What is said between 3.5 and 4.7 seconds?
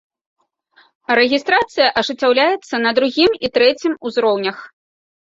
трэцім узроўнях.